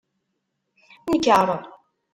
[1.11, 1.47] Nker!